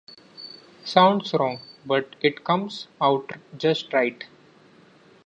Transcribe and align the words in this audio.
Sounds 0.83 1.31
wrong, 1.35 1.59
but 1.85 2.15
it 2.21 2.43
comes 2.43 2.87
out 2.99 3.33
just 3.55 3.93
right. 3.93 4.25